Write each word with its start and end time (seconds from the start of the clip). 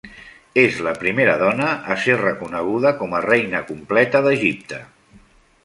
És 0.61 0.77
la 0.87 0.93
primera 1.03 1.35
dona 1.41 1.67
a 1.95 1.99
ser 2.05 2.17
reconeguda 2.23 2.95
com 3.03 3.13
a 3.19 3.21
reina 3.29 3.63
completa 3.69 4.23
d'Egipte. 4.29 4.81